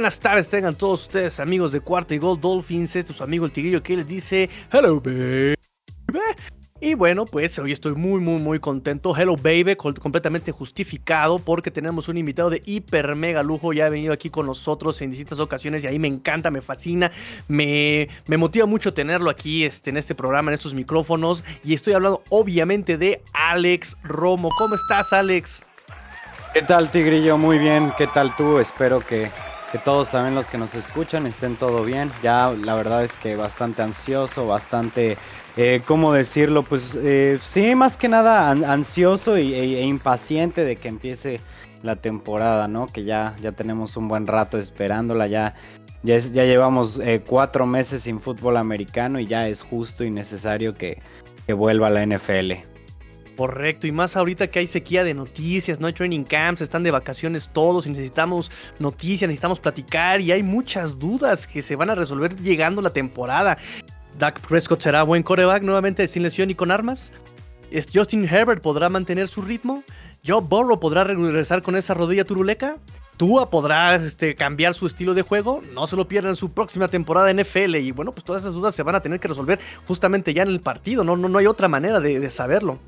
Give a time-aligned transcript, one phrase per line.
[0.00, 2.96] Buenas tardes, tengan todos ustedes amigos de Cuarta y Gold Dolphins.
[2.96, 5.56] Este es su amigo el Tigrillo que les dice Hello baby.
[6.80, 9.14] Y bueno, pues hoy estoy muy, muy, muy contento.
[9.14, 13.74] Hello Baby, completamente justificado porque tenemos un invitado de hiper mega lujo.
[13.74, 17.12] Ya ha venido aquí con nosotros en distintas ocasiones y ahí me encanta, me fascina.
[17.46, 21.44] Me, me motiva mucho tenerlo aquí este, en este programa, en estos micrófonos.
[21.62, 24.48] Y estoy hablando obviamente de Alex Romo.
[24.56, 25.62] ¿Cómo estás, Alex?
[26.54, 27.36] ¿Qué tal, Tigrillo?
[27.36, 27.92] Muy bien.
[27.98, 28.58] ¿Qué tal tú?
[28.58, 29.30] Espero que,
[29.70, 32.10] que todos también los que nos escuchan estén todo bien.
[32.22, 35.16] Ya la verdad es que bastante ansioso, bastante
[35.56, 36.62] eh, ¿cómo decirlo?
[36.62, 41.40] Pues eh, sí, más que nada ansioso y, e, e, impaciente de que empiece
[41.82, 42.86] la temporada, ¿no?
[42.86, 45.54] Que ya, ya tenemos un buen rato esperándola, ya,
[46.02, 50.74] ya, ya llevamos eh, cuatro meses sin fútbol americano y ya es justo y necesario
[50.74, 51.00] que,
[51.46, 52.69] que vuelva la NFL.
[53.40, 56.90] Correcto, y más ahorita que hay sequía de noticias, no hay training camps, están de
[56.90, 61.94] vacaciones todos y necesitamos noticias, necesitamos platicar y hay muchas dudas que se van a
[61.94, 63.56] resolver llegando la temporada.
[64.18, 67.14] Dak Prescott será buen coreback nuevamente sin lesión y con armas.
[67.94, 69.84] Justin Herbert podrá mantener su ritmo.
[70.22, 72.76] Joe Burrow podrá regresar con esa rodilla turuleca.
[73.16, 75.62] Tua podrá este, cambiar su estilo de juego.
[75.72, 77.76] No se lo pierdan su próxima temporada en NFL.
[77.76, 80.48] Y bueno, pues todas esas dudas se van a tener que resolver justamente ya en
[80.48, 81.04] el partido.
[81.04, 82.78] No, no, no hay otra manera de, saberlo.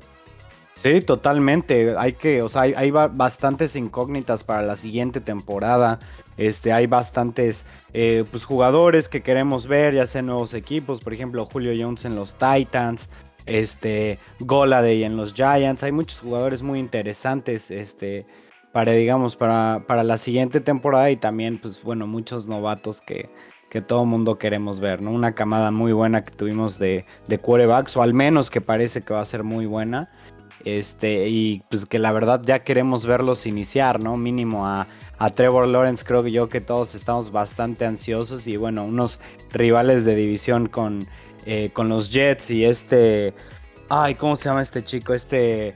[0.73, 1.95] Sí, totalmente.
[1.97, 5.99] Hay que, o sea, hay, hay, bastantes incógnitas para la siguiente temporada.
[6.37, 11.45] Este, hay bastantes eh, pues, jugadores que queremos ver, ya sea nuevos equipos, por ejemplo
[11.45, 13.07] Julio Jones en los Titans,
[13.45, 18.25] este, en los Giants, hay muchos jugadores muy interesantes, este,
[18.71, 23.29] para digamos, para, para la siguiente temporada y también, pues bueno, muchos novatos que,
[23.69, 25.11] que todo mundo queremos ver, ¿no?
[25.11, 29.13] Una camada muy buena que tuvimos de, de quarterbacks, o al menos que parece que
[29.13, 30.09] va a ser muy buena.
[30.65, 34.15] Este, y pues que la verdad ya queremos verlos iniciar, ¿no?
[34.15, 34.87] Mínimo a,
[35.17, 39.19] a Trevor Lawrence creo que yo que todos estamos bastante ansiosos y bueno, unos
[39.51, 41.05] rivales de división con,
[41.45, 43.33] eh, con los Jets y este...
[43.89, 45.13] Ay, ¿cómo se llama este chico?
[45.13, 45.73] Este...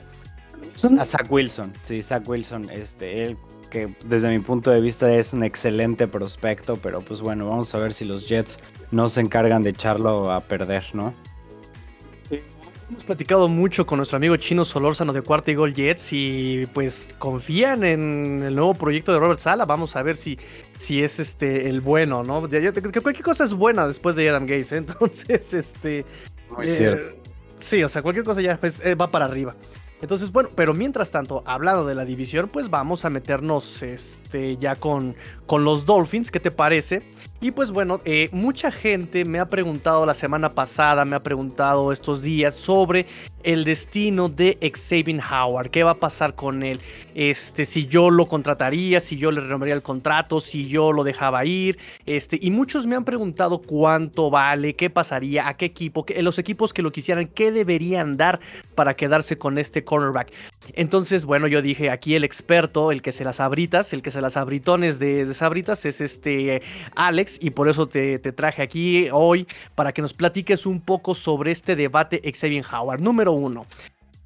[1.00, 3.38] A Zach Wilson, sí, Zach Wilson, este, él
[3.70, 7.80] que desde mi punto de vista es un excelente prospecto, pero pues bueno, vamos a
[7.80, 8.60] ver si los Jets
[8.92, 11.14] no se encargan de echarlo a perder, ¿no?
[12.90, 17.14] Hemos platicado mucho con nuestro amigo Chino Solórzano de Cuarta y Gol Jets y pues
[17.20, 19.66] confían en el nuevo proyecto de Robert Sala.
[19.66, 20.40] Vamos a ver si,
[20.78, 22.48] si es este el bueno, ¿no?
[22.48, 24.78] cualquier cosa es buena después de Adam Gates, ¿eh?
[24.78, 26.06] entonces este.
[26.50, 27.10] Muy cierto.
[27.10, 27.22] Eh,
[27.60, 29.54] sí, o sea, cualquier cosa ya pues, eh, va para arriba.
[30.02, 34.76] Entonces, bueno, pero mientras tanto, hablando de la división, pues vamos a meternos este, ya
[34.76, 35.16] con,
[35.48, 37.02] con los Dolphins, ¿qué te parece?
[37.40, 41.92] Y pues bueno, eh, mucha gente me ha preguntado la semana pasada, me ha preguntado
[41.92, 43.06] estos días sobre
[43.44, 46.82] el destino de Xavier Howard, qué va a pasar con él,
[47.14, 51.46] este, si yo lo contrataría, si yo le renovaría el contrato, si yo lo dejaba
[51.46, 56.40] ir, este, y muchos me han preguntado cuánto vale, qué pasaría, a qué equipo, los
[56.40, 58.40] equipos que lo quisieran, qué deberían dar
[58.76, 60.34] para quedarse con este cornerback.
[60.74, 64.22] Entonces, bueno, yo dije aquí el experto, el que se las abritas, el que se
[64.22, 66.62] las abritones de sabritas es este
[66.96, 71.52] Alex y por eso te, traje aquí hoy para que nos platiques un poco sobre
[71.52, 73.02] este debate Xavier Howard.
[73.02, 73.66] Número uno,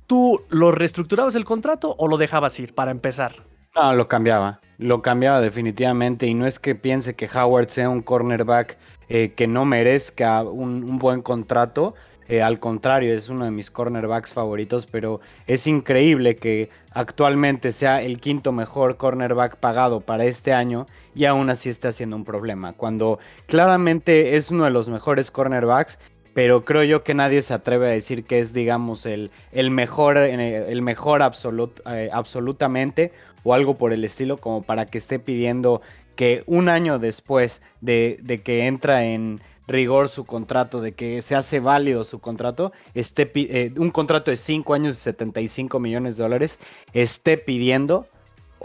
[0.08, 3.36] ¿tú lo reestructurabas el contrato o lo dejabas ir para empezar?
[3.76, 8.02] No, lo cambiaba, lo cambiaba definitivamente y no es que piense que Howard sea un
[8.02, 11.96] cornerback eh, que no merezca un buen contrato,
[12.32, 18.02] eh, al contrario, es uno de mis cornerbacks favoritos, pero es increíble que actualmente sea
[18.02, 22.72] el quinto mejor cornerback pagado para este año y aún así esté haciendo un problema.
[22.72, 26.00] Cuando claramente es uno de los mejores cornerbacks,
[26.34, 29.30] pero creo yo que nadie se atreve a decir que es, digamos, el,
[29.70, 33.12] mejor, el mejor eh, absolutamente
[33.44, 35.82] o algo por el estilo, como para que esté pidiendo
[36.16, 41.60] que un año después de que entra en rigor su contrato, de que se hace
[41.60, 46.60] válido su contrato, esté, eh, un contrato de 5 años y 75 millones de dólares,
[46.94, 48.08] esté pidiendo,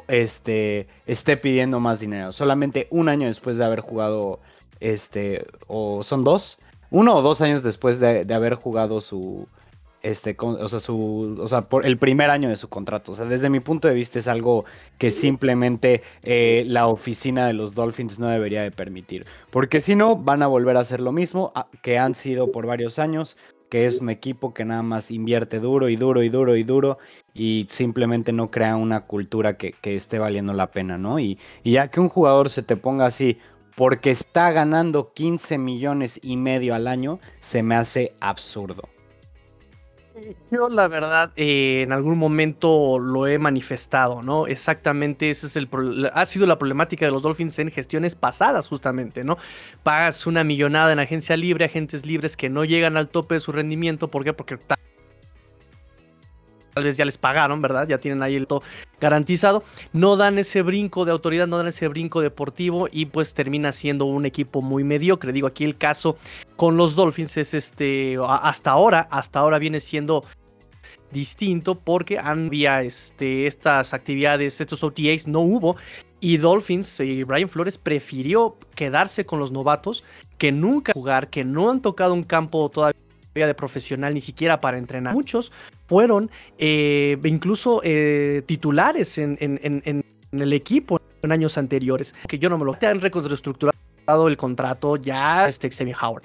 [0.08, 2.32] este, esté pidiendo más dinero.
[2.32, 4.40] Solamente un año después de haber jugado,
[4.80, 6.58] este, o son dos,
[6.90, 9.48] uno o dos años después de haber jugado su,
[10.06, 13.10] este, o sea, su, o sea, por el primer año de su contrato.
[13.12, 14.64] O sea, desde mi punto de vista es algo
[14.98, 19.26] que simplemente eh, la oficina de los Dolphins no debería de permitir.
[19.50, 23.00] Porque si no, van a volver a hacer lo mismo que han sido por varios
[23.00, 23.36] años,
[23.68, 26.98] que es un equipo que nada más invierte duro y duro y duro y duro
[27.34, 31.18] y simplemente no crea una cultura que, esté valiendo la pena, ¿no?
[31.18, 33.38] Y, y ya que un jugador se te ponga así
[33.74, 38.88] porque está ganando 15 millones y medio al año, se me hace absurdo.
[40.50, 44.46] Yo la verdad eh, en algún momento lo he manifestado, ¿no?
[44.46, 45.68] Exactamente ese es el
[46.12, 49.36] ha sido la problemática de los Dolphins en gestiones pasadas justamente, ¿no?
[49.82, 53.52] Pagas una millonada en agencia libre, agentes libres que no llegan al tope de su
[53.52, 54.32] rendimiento, ¿por qué?
[54.32, 54.58] Porque
[56.76, 57.88] tal vez ya les pagaron, ¿verdad?
[57.88, 58.62] Ya tienen ahí el todo
[59.00, 59.64] garantizado.
[59.94, 64.04] No dan ese brinco de autoridad, no dan ese brinco deportivo y pues termina siendo
[64.04, 65.32] un equipo muy mediocre.
[65.32, 66.18] Digo, aquí el caso
[66.56, 70.26] con los Dolphins es este, hasta ahora, hasta ahora viene siendo
[71.10, 75.78] distinto porque había este, estas actividades, estos OTAs, no hubo.
[76.20, 80.04] Y Dolphins y Brian Flores prefirió quedarse con los novatos
[80.36, 83.05] que nunca jugar, que no han tocado un campo todavía
[83.44, 85.12] de profesional ni siquiera para entrenar.
[85.12, 85.52] Muchos
[85.86, 92.58] fueron eh, incluso eh, titulares en, en, el equipo en años anteriores, que yo no
[92.58, 92.76] me lo...
[92.80, 96.24] Han reconstructurado el contrato ya este Xavier Howard.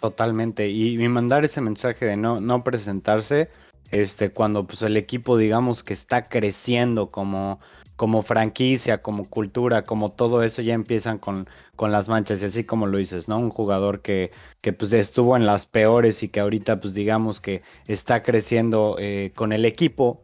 [0.00, 0.68] Totalmente.
[0.68, 3.50] Y, mandar ese mensaje de no, no presentarse
[3.90, 7.60] este, cuando pues, el equipo, digamos, que está creciendo como,
[8.00, 12.40] como franquicia, como cultura, como todo eso, ya empiezan con, con las manchas.
[12.40, 13.38] Y así como lo dices, ¿no?
[13.38, 14.30] Un jugador que,
[14.62, 19.32] que pues estuvo en las peores y que ahorita, pues digamos que está creciendo eh,
[19.34, 20.22] con el equipo.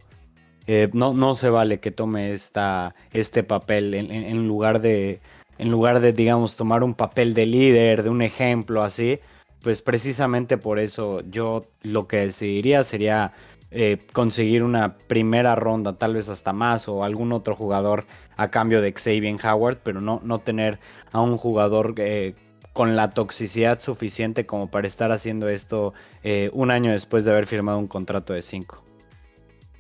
[0.67, 5.21] Eh, no, no se vale que tome esta, este papel en lugar de,
[5.59, 9.21] en lugar de, digamos, tomar un papel de líder, de un ejemplo así,
[9.63, 13.35] pues precisamente por eso yo lo que decidiría sería
[13.71, 18.81] eh, conseguir una primera ronda, tal vez hasta más, o algún otro jugador a cambio
[18.81, 20.79] de Xavier Howard, pero no, no tener
[21.13, 22.35] a un jugador eh,
[22.73, 27.47] con la toxicidad suficiente como para estar haciendo esto eh, un año después de haber
[27.47, 28.83] firmado un contrato de 5.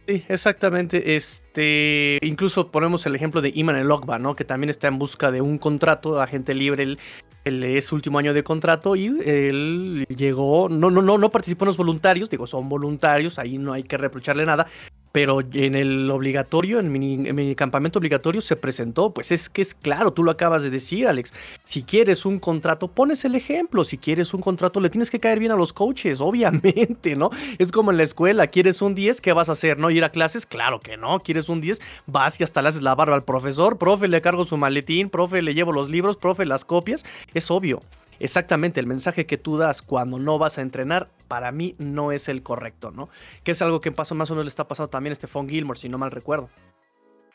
[0.06, 1.16] Sí, exactamente.
[1.16, 4.36] Este, incluso ponemos el ejemplo de Iman Elokba, ¿no?
[4.36, 6.96] Que también está en busca de un contrato, agente libre
[7.46, 11.76] es último año de contrato y él llegó, no, no, no, no participó en los
[11.76, 14.66] voluntarios, digo, son voluntarios, ahí no hay que reprocharle nada,
[15.16, 20.12] pero en el obligatorio, en mi, campamento obligatorio se presentó, pues es que es claro,
[20.12, 21.32] tú lo acabas de decir, Alex,
[21.64, 25.38] si quieres un contrato, pones el ejemplo, si quieres un contrato, le tienes que caer
[25.38, 27.30] bien a los coaches, obviamente, ¿no?
[27.56, 29.22] Es como en la escuela, ¿quieres un 10?
[29.22, 29.78] ¿Qué vas a hacer?
[29.78, 30.44] ¿No ir a clases?
[30.44, 31.80] Claro que no, ¿quieres un 10?
[32.06, 35.40] Vas y hasta le haces la barba al profesor, profe, le cargo su maletín, profe,
[35.40, 37.80] le llevo los libros, profe, las copias, es obvio
[38.20, 42.28] exactamente el mensaje que tú das cuando no vas a entrenar, para mí no es
[42.28, 43.08] el correcto, ¿no?
[43.44, 45.78] Que es algo que pasó más o menos le está pasando también a Stephon Gilmore,
[45.78, 46.48] si no mal recuerdo.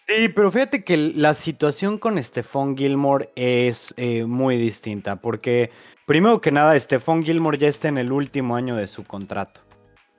[0.08, 5.70] Sí, pero fíjate que la situación con Stephon Gilmore es eh, muy distinta, porque
[6.06, 9.62] primero que nada, Stephon Gilmore ya está en el último año de su contrato.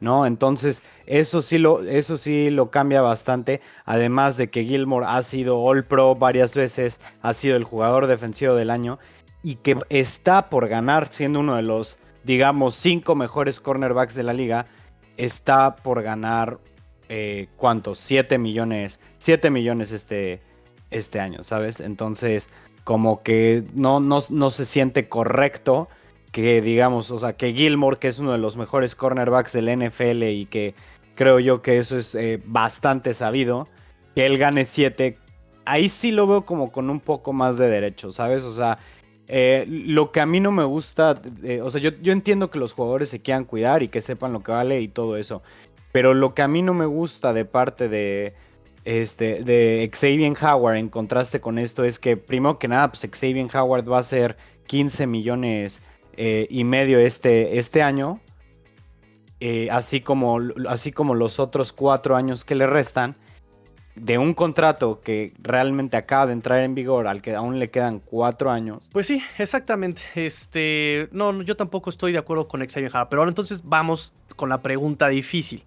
[0.03, 0.27] ¿no?
[0.27, 3.61] Entonces, eso sí lo, eso sí lo cambia bastante.
[3.85, 8.55] Además de que Gilmore ha sido All Pro varias veces, ha sido el jugador defensivo
[8.55, 8.99] del año
[9.43, 14.33] y que está por ganar, siendo uno de los, digamos, cinco mejores cornerbacks de la
[14.33, 14.67] liga,
[15.17, 16.59] está por ganar,
[17.09, 17.99] eh, ¿cuántos?
[17.99, 20.41] 7 millones, 7 millones este,
[20.91, 21.81] este año, ¿sabes?
[21.81, 22.49] Entonces,
[22.85, 25.89] como que no, no, no se siente correcto
[26.31, 30.23] que, digamos, o sea, que Gilmore, que es uno de los mejores cornerbacks del NFL
[30.25, 30.75] y que
[31.15, 33.69] creo yo que eso es eh, bastante sabido,
[34.15, 35.19] que él gane 7,
[35.65, 38.43] ahí sí lo veo como con un poco más de derecho, ¿sabes?
[38.43, 38.79] O sea,
[39.29, 42.73] eh, lo que a mí no me gusta, eh, o sea, yo, entiendo que los
[42.73, 45.43] jugadores se quieran cuidar y que sepan lo que vale y todo eso.
[45.93, 48.35] Pero lo que a mí no me gusta de parte de,
[48.85, 53.49] este, de Xavier Howard en contraste con esto es que, primero que nada, pues Xavier
[53.55, 54.37] Howard va a ser
[54.67, 55.83] 15 millones
[56.17, 58.21] eh, y medio este, este año.
[59.71, 63.17] así, como, así como los otros cuatro años que le restan
[63.95, 68.01] de un contrato que realmente acaba de entrar en vigor, al que aún le quedan
[68.01, 68.89] cuatro años.
[68.93, 70.03] Pues sí, exactamente.
[70.15, 74.49] Este, no, yo tampoco estoy de acuerdo con Xavier Howard, pero ahora entonces vamos con
[74.49, 75.63] la pregunta difícil.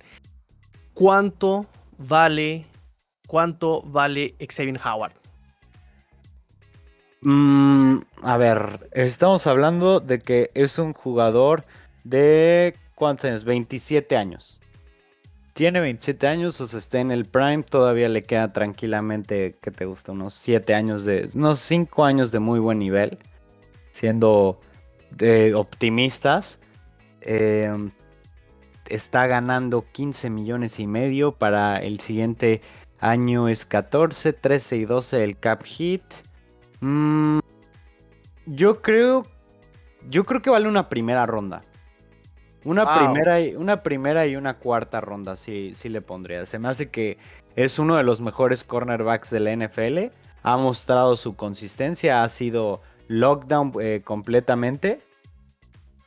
[0.94, 1.68] ¿Cuánto
[1.98, 2.66] vale,
[3.28, 5.14] cuánto vale Xavier Howard?
[7.22, 11.66] Mm, a ver, estamos hablando de que es un jugador
[12.04, 13.44] de ¿cuántos años?
[13.44, 14.60] 27 años
[15.56, 19.86] tiene 27 años, o sea, está en el prime, todavía le queda tranquilamente, ¿qué te
[19.86, 20.12] gusta?
[20.12, 23.18] Unos 7 años de, unos 5 años de muy buen nivel,
[23.92, 24.60] siendo
[25.12, 26.60] de optimistas.
[27.22, 27.92] Em,
[28.90, 32.60] está ganando 15 millones y medio para el siguiente
[33.00, 36.04] año es 14, 13 y 12 el cap hit.
[36.82, 37.40] Mm,
[38.46, 39.26] yo creo,
[40.10, 41.62] yo creo que vale una primera ronda.
[42.66, 46.46] Una, primera y, una primera y una cuarta ronda, sí, sí le pondría.
[46.46, 47.18] Se me hace que
[47.56, 50.12] es uno de los mejores cornerbacks de la NFL.
[50.44, 55.02] Ha mostrado su consistencia, ha sido lockdown eh, completamente.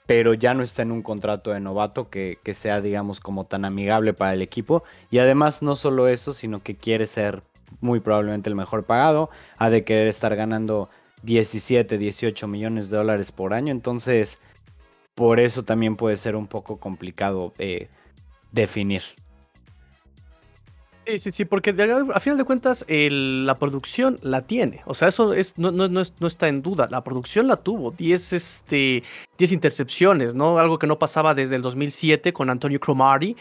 [0.07, 3.65] pero ya no está en un contrato de novato que, que, sea, digamos, como tan
[3.65, 4.83] amigable para el equipo.
[5.11, 7.43] Y además no solo eso, sino que quiere ser
[7.81, 10.88] muy probablemente el mejor pagado, ha de querer estar ganando
[11.23, 14.38] 17, 18 millones de dólares por año, entonces
[15.19, 17.89] por eso también puede ser un poco complicado eh,
[18.53, 19.03] definir.
[21.05, 24.83] Sí, sí, sí, porque a final de cuentas la producción la tiene.
[24.85, 26.87] O sea, eso es, no, no, no, está en duda.
[26.89, 27.91] La producción la tuvo.
[27.91, 29.03] 10 este,
[29.41, 30.57] intercepciones, ¿no?
[30.57, 33.35] Algo que no pasaba desde el 2007 con Antonio Cromartie.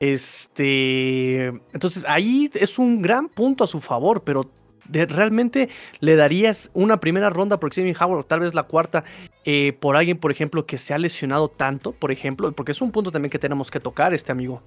[0.00, 4.50] Este, entonces ahí es un gran punto a su favor, pero
[4.90, 5.68] realmente
[6.00, 9.04] le darías una primera ronda por Xavier Howard, tal vez la cuarta,
[9.44, 12.92] eh, por alguien, por ejemplo, que se ha lesionado tanto, por ejemplo, porque es un
[12.92, 14.62] punto también que tenemos que tocar, este amigo.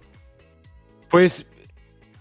[1.10, 1.48] Pues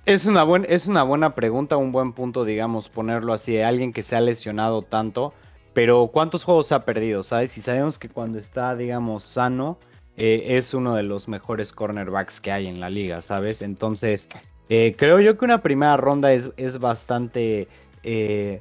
[0.06, 4.02] es una, es una buena pregunta, un buen punto, digamos, ponerlo así, de alguien que
[4.02, 5.32] se ha lesionado tanto,
[5.72, 7.22] pero ¿cuántos juegos ha perdido?
[7.22, 7.56] ¿Sabes?
[7.58, 9.78] Y sabemos que cuando está, digamos, sano,
[10.16, 13.62] eh, es uno de los mejores cornerbacks que hay en la liga, ¿sabes?
[13.62, 14.28] Entonces,
[14.68, 17.66] eh, creo yo que una primera ronda es, es bastante,
[18.04, 18.60] eh,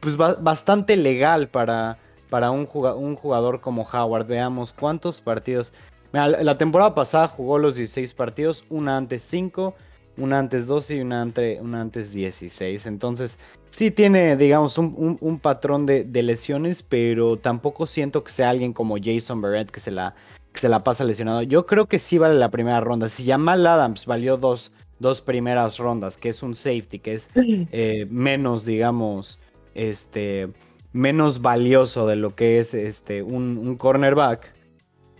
[0.00, 4.26] pues bastante legal para, para un, un jugador como Howard.
[4.26, 5.72] Veamos cuántos partidos.
[6.12, 9.74] la temporada pasada jugó los 16 partidos, una antes 5
[10.20, 11.26] una antes 12 y una,
[11.60, 12.86] una antes 16.
[12.86, 13.38] Entonces,
[13.70, 19.40] sí tiene, digamos, un, patrón de, lesiones, pero tampoco siento que sea alguien como Jason
[19.40, 20.14] Barrett que se, la,
[20.54, 21.42] se la pasa lesionado.
[21.42, 23.08] Yo creo que sí vale la primera ronda.
[23.08, 28.06] Si Jamal Adams valió dos, dos primeras rondas, que es un safety, que es eh,
[28.08, 29.40] menos, digamos,
[29.74, 30.48] este,
[30.92, 34.52] menos valioso de lo que es este, un, cornerback,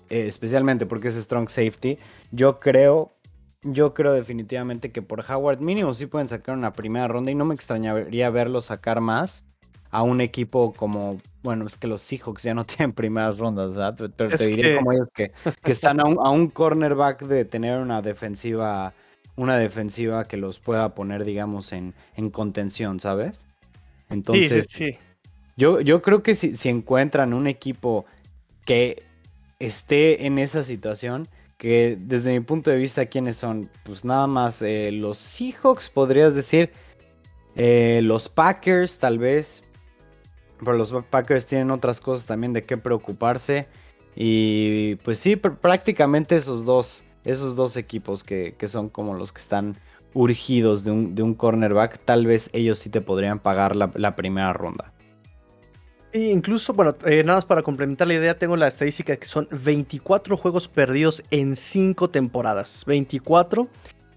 [0.09, 1.99] eh, especialmente porque es strong safety,
[2.31, 3.17] yo creo
[3.63, 7.45] yo creo definitivamente que por Howard mínimo sí pueden sacar una primera ronda y no
[7.45, 9.45] me extrañaría verlo sacar más
[9.91, 13.95] a un equipo como, bueno, es que los Seahawks ya no tienen primeras rondas, ¿verdad?
[14.17, 15.33] Pero te diré como ellos que,
[15.65, 18.95] están a un, cornerback de tener una defensiva,
[19.41, 23.47] una defensiva que los pueda poner, digamos, en, en contención, ¿sabes?
[24.11, 24.99] Entonces, sí, sí,
[25.57, 28.05] Yo, yo creo que si, si encuentran un equipo
[28.67, 29.03] que
[29.59, 33.71] esté en esa situación, que desde mi punto de vista, ¿quiénes son?
[33.83, 36.73] Pues nada más eh, los Seahawks, podrías decir.
[37.57, 39.63] Eh, los Packers, tal vez.
[40.59, 43.69] Pero los Packers tienen otras cosas también de qué preocuparse.
[44.15, 49.77] Y pues sí, prácticamente esos dos, esos dos equipos que, son como los que están
[50.15, 54.53] urgidos de un, de un, cornerback, tal vez ellos sí te podrían pagar la primera
[54.53, 54.93] ronda
[56.13, 60.37] incluso, bueno, eh, nada más para complementar la idea, tengo la estadística que son 24
[60.37, 62.85] juegos perdidos en 5 temporadas.
[62.87, 63.69] 24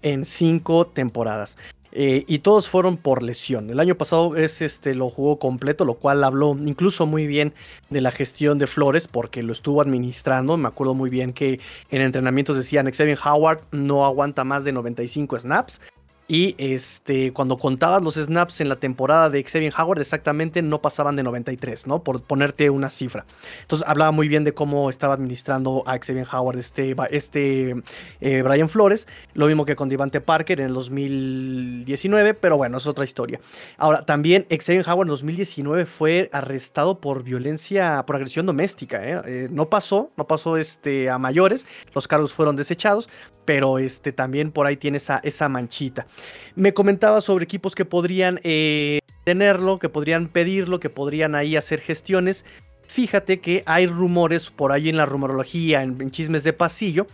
[0.02, 1.56] en 5 temporadas.
[1.96, 3.70] Eh, y todos fueron por lesión.
[3.70, 7.54] El año pasado es, este, lo jugó completo, lo cual habló incluso muy bien
[7.88, 10.56] de la gestión de Flores, porque lo estuvo administrando.
[10.56, 11.60] Me acuerdo muy bien que
[11.90, 15.80] en entrenamientos decían, Xavier Howard no aguanta más de 95 snaps.
[16.26, 21.16] Y este, cuando contabas los snaps en la temporada de Xavier Howard, exactamente no pasaban
[21.16, 22.02] de 93, ¿no?
[22.02, 23.26] Por ponerte una cifra.
[23.60, 27.76] Entonces hablaba muy bien de cómo estaba administrando a Xavier Howard este, este
[28.22, 29.06] eh, Brian Flores.
[29.34, 33.38] Lo mismo que con Devante Parker en el 2019, pero bueno, es otra historia.
[33.76, 39.04] Ahora, también Xavier Howard en 2019 fue arrestado por violencia, por agresión doméstica.
[39.04, 39.20] ¿eh?
[39.26, 41.66] Eh, no pasó, no pasó este, a mayores.
[41.94, 43.10] Los cargos fueron desechados,
[43.44, 46.06] pero este, también por ahí tiene esa, esa manchita.
[46.54, 51.80] Me comentaba sobre equipos que podrían eh, tenerlo, que podrían pedirlo, que podrían ahí hacer
[51.80, 52.44] gestiones.
[52.86, 57.06] Fíjate que hay rumores por ahí en la rumorología, en, chismes de pasillo.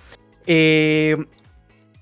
[0.46, 1.16] Eh,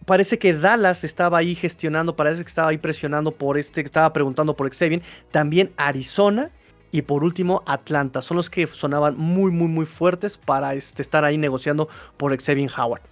[0.04, 4.56] parece que Dallas estaba ahí gestionando, parece que estaba ahí presionando por este, estaba preguntando
[4.56, 5.02] por Xavier.
[5.30, 6.50] También Arizona
[6.90, 8.22] y por último Atlanta.
[8.22, 12.70] Son los que sonaban muy, muy, muy fuertes para este, estar ahí negociando por Xavier
[12.76, 13.02] Howard.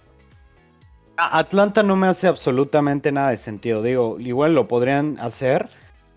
[1.17, 3.81] Atlanta no me hace absolutamente nada de sentido.
[3.81, 5.67] Digo, igual lo podrían hacer,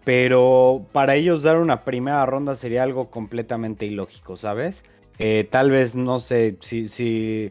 [0.04, 4.84] pero para ellos dar una primera ronda sería algo completamente ilógico, ¿sabes?
[5.18, 7.50] Eh, tal vez, no sé, si, si,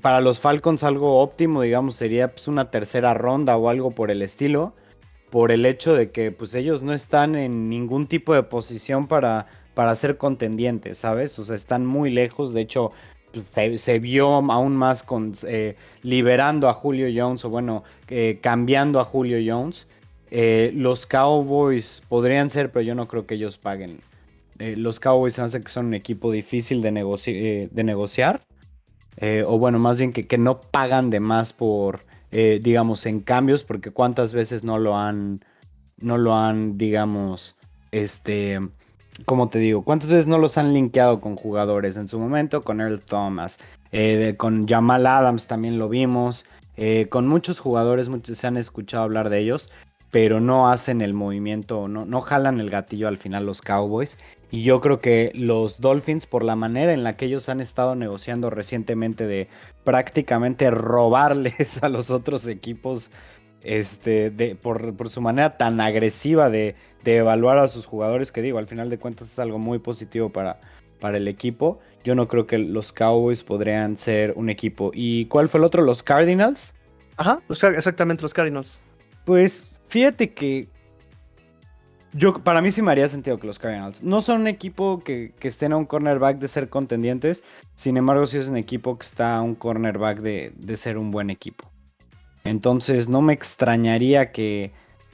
[0.00, 4.22] para los Falcons algo óptimo, digamos, sería pues, una tercera ronda o algo por el
[4.22, 4.74] estilo,
[5.30, 9.46] por el hecho de que pues ellos no están en ningún tipo de posición para,
[9.74, 11.38] para ser contendientes, ¿sabes?
[11.38, 12.92] O sea, están muy lejos, de hecho,
[13.76, 19.04] se, vio aún más con eh, liberando a Julio Jones o bueno, eh, cambiando a
[19.04, 19.86] Julio Jones.
[20.30, 24.00] Eh, los Cowboys podrían ser, pero yo no creo que ellos paguen.
[24.58, 28.42] los Cowboys se que son un equipo difícil de, de negociar.
[29.46, 33.90] o bueno, más bien que, que, no pagan de más por, digamos, en cambios, porque
[33.90, 35.44] cuántas veces no lo han,
[35.98, 37.56] no lo han, digamos,
[37.90, 38.60] este,
[39.24, 42.62] como te digo, ¿cuántas veces no los han linkeado con jugadores en su momento?
[42.62, 43.58] Con Earl Thomas,
[43.92, 46.46] eh, con Jamal Adams también lo vimos,
[46.76, 49.70] eh, con muchos jugadores, muchos se han escuchado hablar de ellos,
[50.10, 54.18] pero no hacen el movimiento, no, no jalan el gatillo al final los Cowboys.
[54.50, 57.94] Y yo creo que los Dolphins, por la manera en la que ellos han estado
[57.94, 59.48] negociando recientemente de
[59.84, 63.10] prácticamente robarles a los otros equipos,
[63.62, 66.74] este, de, por, por su manera tan agresiva de,
[67.04, 70.30] de, evaluar a sus jugadores, que digo, al final de cuentas es algo muy positivo
[70.30, 70.60] para,
[71.00, 71.80] para el equipo.
[72.04, 74.90] Yo no creo que los Cowboys podrían ser un equipo.
[74.94, 75.82] ¿Y cuál fue el otro?
[75.82, 76.74] ¿Los Cardinals?
[77.16, 78.80] Ajá, exactamente los Cardinals.
[79.24, 80.68] Pues fíjate que
[82.14, 84.02] yo, para mí sí me haría sentido que los Cardinals.
[84.02, 87.44] No son un equipo que, estén a un cornerback de ser contendientes.
[87.74, 91.30] Sin embargo, sí es un equipo que está a un cornerback de, ser un buen
[91.30, 91.70] equipo.
[92.48, 94.72] Entonces no me extrañaría que,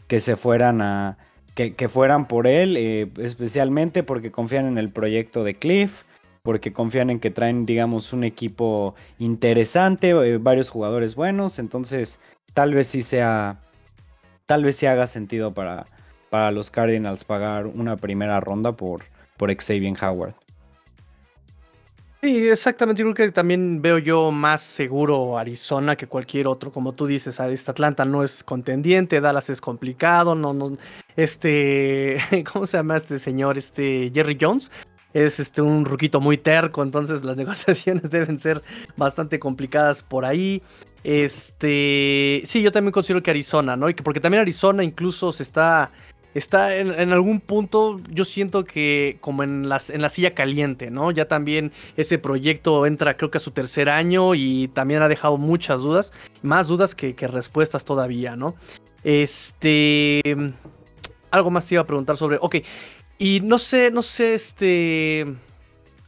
[0.09, 1.19] se fueran a.
[1.55, 2.77] Que, fueran por él.
[2.77, 6.03] Eh, especialmente porque confían en el proyecto de Cliff.
[6.43, 10.11] Porque confían en que traen, digamos, un equipo interesante.
[10.11, 11.59] Eh, varios jugadores buenos.
[11.59, 12.21] Entonces,
[12.55, 13.61] tal vez sí sea.
[14.47, 15.87] Tal vez sí haga sentido para
[16.35, 19.05] para los Cardinals pagar una primera ronda por,
[19.37, 20.35] por Xavier Howard.
[22.25, 23.03] Sí, exactamente.
[23.03, 26.73] Yo creo que también veo yo más seguro Arizona que cualquier otro.
[26.73, 30.79] Como tú dices, Atlanta no es contendiente, Dallas es complicado, no, no,
[31.17, 32.17] este,
[32.51, 33.59] ¿cómo se llama este señor?
[33.59, 34.71] Este Jerry Jones
[35.13, 38.63] es este un ruquito muy terco, entonces las negociaciones deben ser
[38.97, 40.63] bastante complicadas por ahí.
[41.05, 43.91] Este, sí, yo también considero que Arizona, ¿no?
[43.91, 45.91] Y que porque también Arizona incluso se está
[46.35, 51.11] está en, algún punto, yo siento que como en, las, en la silla caliente, ¿no?
[51.13, 55.39] Ya también ese proyecto entra creo que a su tercer año y también ha dejado
[55.39, 56.13] muchas dudas,
[56.43, 58.55] más dudas que, respuestas todavía, ¿no?
[59.03, 60.21] Este...
[61.31, 62.39] Algo más te iba a preguntar sobre...
[62.41, 62.57] Ok,
[63.19, 65.35] y no sé, no sé, este...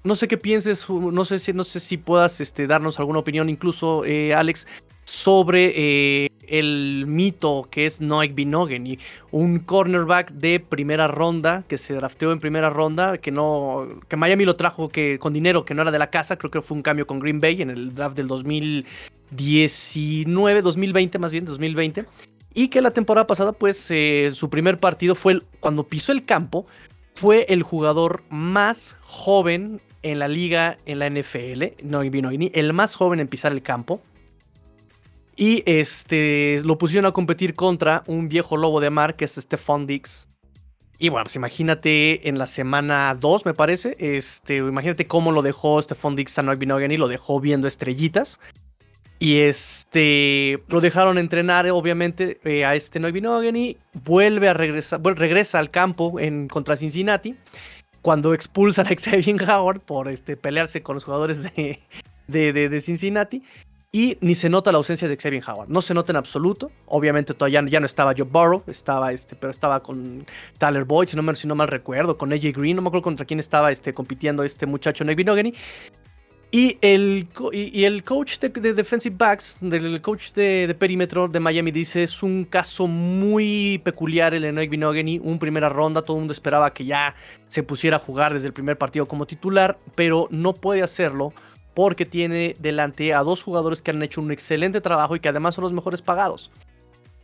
[0.05, 3.49] No sé qué pienses, no sé si, no sé si puedas este, darnos alguna opinión,
[3.49, 4.69] incluso, eh, Alex,
[5.07, 8.99] sobre eh, el mito que es Noek Binogany,
[9.31, 14.45] un cornerback de primera ronda que se drafteó en primera ronda, que no que Miami
[14.45, 16.83] lo trajo que con dinero que no era de la casa, creo que fue un
[16.83, 22.05] cambio con Green Bay en el draft del 2019, 2020 más bien, 2020.
[22.53, 26.67] Y que la temporada pasada, pues, eh, su primer partido fue cuando pisó el campo,
[27.15, 32.97] fue el jugador más joven en la liga, en la NFL, Noek Binogany, el más
[32.97, 34.01] joven en pisar el campo.
[35.37, 39.87] Y este, lo pusieron a competir contra un viejo lobo de mar que es Stephon
[39.87, 40.27] Dix.
[40.99, 43.97] Y bueno, pues imagínate en la semana 2, me parece.
[43.99, 48.41] Este, imagínate cómo lo dejó Stephon Dix a Noah y lo dejó viendo estrellitas.
[49.19, 53.77] Y este, lo dejaron entrenar, obviamente, eh, a este Binogany.
[53.93, 57.35] Vuelve a regresar, regresa al campo en, contra Cincinnati.
[58.01, 61.81] Cuando expulsan a Xavier Howard por este, pelearse con los jugadores de,
[62.27, 63.43] de, de Cincinnati.
[63.97, 65.71] Y ni se nota la ausencia de Xavier Howard.
[65.71, 66.71] No se nota en absoluto.
[66.85, 70.27] Obviamente todavía ya no estaba Joe Burrow, estaba este, pero estaba con
[70.59, 73.25] Tyler Boyd, si no, si no mal recuerdo, con AJ Green, no me acuerdo contra
[73.25, 75.55] quién estaba este, compitiendo este muchacho Navy Binogany.
[76.51, 82.03] Y el, y, el coach de, defensive backs, del coach de, perímetro de Miami, dice:
[82.03, 85.21] es un caso muy peculiar el de Noik Binogany.
[85.25, 87.15] Un primera ronda, todo el mundo esperaba que ya
[87.49, 91.33] se pusiera a jugar desde el primer partido como titular, pero no puede hacerlo
[91.77, 95.57] porque tiene delante a dos jugadores que han hecho un excelente trabajo y que además
[95.57, 96.51] son los mejores pagados.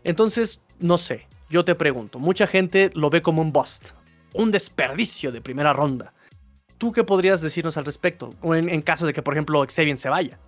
[0.04, 3.92] Entonces, no sé, yo te pregunto, mucha gente lo ve como un bust,
[4.34, 6.12] un desperdicio de primera ronda.
[6.76, 8.28] ¿Tú qué podrías decirnos al respecto?
[8.42, 10.38] O en, caso de que, por ejemplo, Xavier se vaya.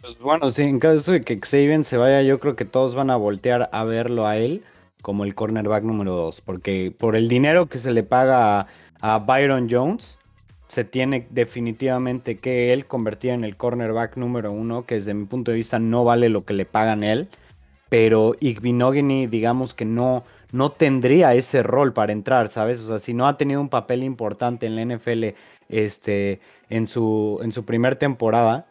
[0.00, 3.10] Pues bueno, sí, en caso de que Xavier se vaya, yo creo que todos van
[3.10, 4.64] a voltear a verlo a él
[5.02, 8.66] como el cornerback número 2, porque por el dinero que se le paga
[9.02, 10.18] a Byron Jones,
[10.70, 15.50] se tiene definitivamente que él convertir en el cornerback número uno, que desde mi punto
[15.50, 17.28] de vista no vale lo que le pagan él,
[17.88, 22.78] pero Igbinogini digamos que no, no tendría ese rol para entrar, ¿sabes?
[22.82, 25.34] O sea, si no ha tenido un papel importante en la NFL
[25.68, 28.66] este, en, su, en su primer temporada,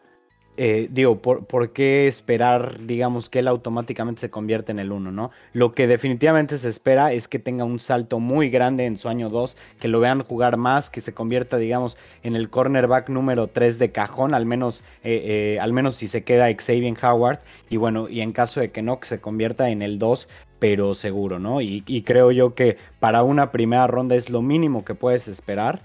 [0.56, 5.30] eh, digo, ¿por, qué esperar, digamos, que él automáticamente se convierta en el 1, ¿no?
[5.52, 9.30] Lo que definitivamente se espera es que tenga un salto muy grande en su año
[9.30, 13.78] 2, que lo vean jugar más, que se convierta, digamos, en el cornerback número 3
[13.78, 17.38] de cajón, al menos, eh, eh, al menos si se queda Xavier Howard,
[17.70, 20.92] y bueno, y en caso de que no, que se convierta en el 2, pero
[20.94, 21.62] seguro, ¿no?
[21.62, 25.80] Y creo yo que para una primera ronda es lo mínimo que puedes esperar.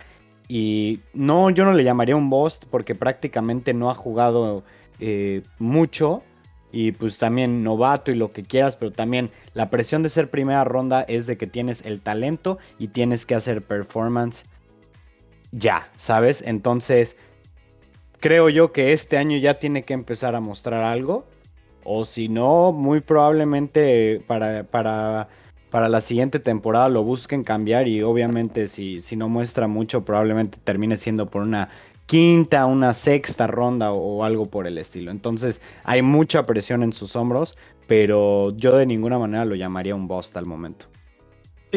[0.47, 4.63] Y no, yo no le llamaría un bust porque prácticamente no ha jugado
[4.99, 6.23] eh, mucho.
[6.71, 10.65] Y pues también novato y lo que quieras, pero también la presión de ser primera
[10.65, 14.45] ronda es de que tienes el talento y tienes que hacer performance.
[15.51, 16.41] ya, ¿sabes?
[16.45, 17.15] Entonces,
[18.19, 21.25] creo yo que este año ya tiene que empezar a mostrar algo.
[21.85, 25.29] O si no, muy probablemente para, para,
[25.75, 27.89] para la siguiente temporada lo busquen cambiar.
[27.89, 31.67] Y obviamente si, si no muestra mucho, probablemente termine siendo por una
[32.05, 35.11] quinta, una sexta ronda o, algo por el estilo.
[35.11, 37.57] Entonces hay mucha presión en sus hombros,
[37.87, 40.85] pero yo de ninguna manera lo llamaría un boss al momento.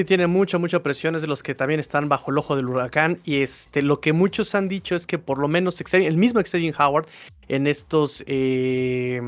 [0.04, 3.20] Tiene mucha, mucha presión, es de los que también están bajo el ojo del huracán.
[3.24, 6.74] Y este, lo que muchos han dicho es que por lo menos el mismo Xavier
[6.78, 7.06] Howard
[7.48, 9.20] en estos, eh,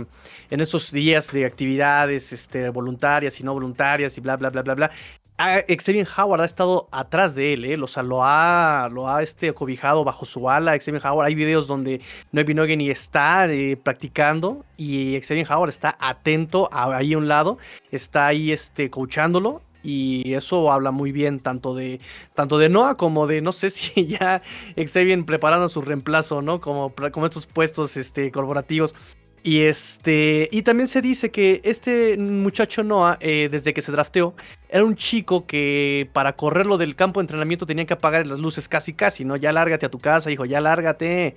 [0.50, 4.74] en estos días de actividades este, voluntarias y no voluntarias y bla, bla, bla, bla,
[4.74, 4.90] bla,
[5.38, 10.04] Xavier Howard ha estado atrás de él, o sea, lo ha, lo ha este, acobijado
[10.04, 10.78] bajo su ala.
[10.78, 12.02] Xavier Howard, hay videos donde
[12.32, 17.56] Noe Nogeni está eh, practicando y Xavier Howard está atento ahí a un lado,
[17.90, 22.00] está ahí este, coachándolo y eso habla muy bien tanto de
[22.34, 24.42] tanto de Noah como de no sé si ya
[24.76, 26.60] Xavier preparando su reemplazo, ¿no?
[26.60, 28.94] Como, como estos puestos este, corporativos.
[29.42, 30.48] Y este.
[30.52, 34.34] Y también se dice que este muchacho Noah, eh, desde que se drafteó,
[34.68, 38.68] era un chico que para correrlo del campo de entrenamiento tenía que apagar las luces
[38.68, 39.36] casi casi, ¿no?
[39.36, 41.36] Ya lárgate a tu casa, hijo, ya lárgate.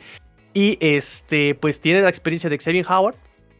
[0.53, 3.15] Y este, pues tiene la experiencia de Xavier Howard.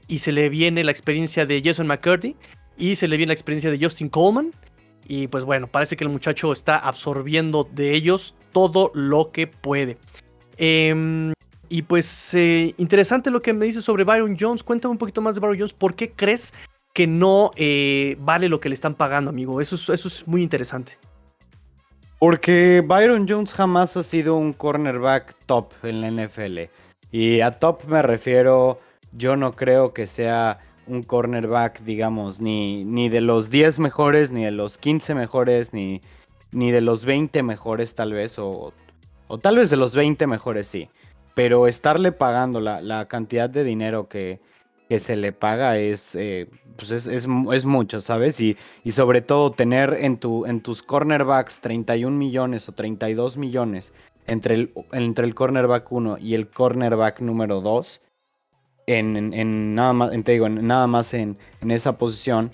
[0.08, 2.36] Y se le viene la experiencia de Jason McCurdy.
[2.78, 4.52] Y se le viene la experiencia de Justin Coleman.
[5.08, 9.98] Y pues bueno, parece que el muchacho está absorbiendo de ellos todo lo que puede.
[10.58, 11.34] Em,
[11.70, 14.64] y pues eh, interesante lo que me dices sobre Byron Jones.
[14.64, 15.74] Cuéntame un poquito más de Byron Jones.
[15.74, 16.54] ¿Por qué crees
[16.94, 19.60] que no eh, vale lo que le están pagando, amigo?
[19.60, 20.98] Eso es, eso es muy interesante.
[22.20, 26.70] Porque Byron Jones jamás ha sido un cornerback top en la NFL.
[27.12, 28.80] Y a top me refiero,
[29.12, 34.44] yo no creo que sea un cornerback, digamos, ni, ni de los 10 mejores, ni
[34.44, 36.02] de los 15 mejores, ni,
[36.52, 38.74] ni de los 20 mejores tal vez, o,
[39.28, 40.90] o tal vez de los 20 mejores sí.
[41.36, 44.40] Pero estarle pagando la, cantidad de dinero que,
[44.88, 48.40] que se le paga es, eh, pues es, es, es, mucho, ¿sabes?
[48.40, 53.94] Y, y sobre todo tener en, tu, en tus cornerbacks 31 millones o 32 millones
[54.28, 58.02] entre el, entre el cornerback 1 y el cornerback número 2
[58.88, 62.52] en, nada más, te digo, en, nada más en, esa posición,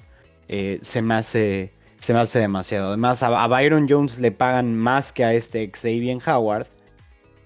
[0.48, 2.90] eh, se, me hace, se me hace demasiado.
[2.90, 6.68] Además, a, Byron Jones le pagan más que a este Xavier Howard,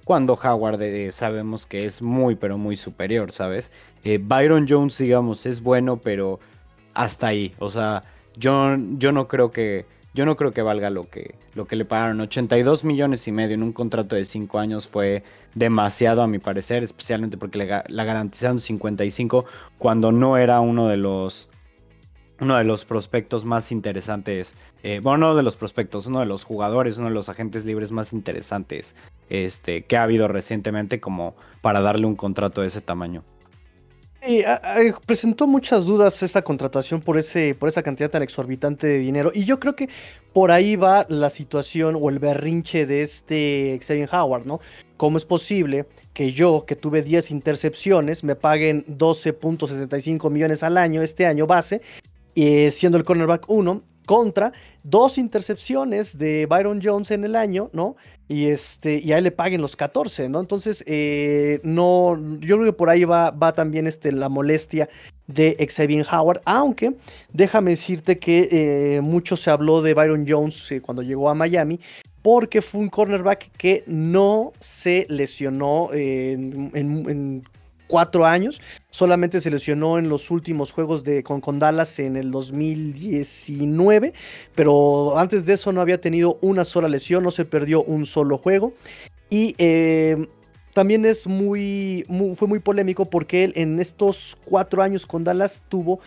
[0.06, 3.72] cuando Howard eh, sabemos que es muy, pero muy superior, ¿sabes?
[4.04, 6.40] Eh, Byron Jones, digamos, es bueno, pero
[6.94, 7.54] hasta ahí.
[7.60, 8.04] O sea,
[8.38, 11.86] yo, yo no creo que yo no creo que valga lo que, lo que le
[11.86, 12.22] pagaron.
[12.22, 15.24] 82 millones y medio en un contrato de 5 años fue
[15.56, 19.46] demasiado a mi parecer, especialmente porque le, la garantizaron 55
[19.78, 21.50] cuando no era uno de los
[22.40, 26.44] uno de los prospectos más interesantes, eh, bueno, no de los prospectos, uno de los
[26.44, 28.96] jugadores, uno de los agentes libres más interesantes
[29.30, 33.24] este, que ha habido recientemente como para darle un contrato de ese tamaño.
[34.26, 34.42] Sí,
[35.06, 39.32] presentó muchas dudas esta contratación por, ese, por esa cantidad tan exorbitante de dinero.
[39.34, 39.90] Y yo creo que
[40.32, 44.62] por ahí va la situación o el berrinche de este Xavier Howard, ¿no?
[44.96, 51.02] ¿Cómo es posible que yo, que tuve 10 intercepciones, me paguen 12.65 millones al año
[51.02, 51.82] este año base,
[52.36, 57.96] eh, siendo el cornerback 1, contra dos intercepciones de Byron Jones en el año, ¿no?
[58.28, 60.40] Y este, y a él le paguen los 14, ¿no?
[60.40, 64.90] Entonces, eh, no, yo creo que por ahí va, va también este, la molestia
[65.28, 66.96] de Xavier Howard, aunque
[67.32, 71.80] déjame decirte que eh, mucho se habló de Byron Jones eh, cuando llegó a Miami,
[72.22, 77.44] porque fue un cornerback que no se lesionó en
[77.94, 78.60] cuatro años.
[78.90, 84.14] Solamente se lesionó en los últimos juegos de, con, Dallas en el 2019,
[84.56, 88.40] pero antes de eso no había tenido una sola lesión, no se perdió un solo
[88.40, 88.74] juego.
[89.30, 90.28] Y eh,
[90.74, 92.04] también es muy,
[92.36, 96.00] fue muy polémico porque él en estos cuatro años con Dallas tuvo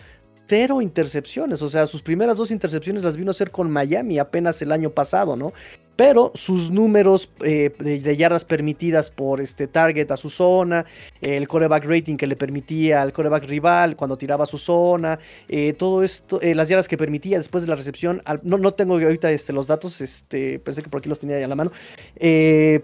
[0.45, 4.61] cero intercepciones, o sea, sus primeras dos intercepciones las vino a hacer con Miami apenas
[4.61, 5.53] el año pasado, ¿no?
[5.97, 10.85] Pero sus números eh, de, yardas permitidas por este target a su zona,
[11.19, 15.73] el coreback rating que le permitía al coreback rival cuando tiraba a su zona, eh,
[15.73, 19.31] todo esto, eh, las yardas que permitía después de la recepción, no, no tengo ahorita
[19.31, 21.71] este, los datos, este, pensé que por aquí los tenía a la mano,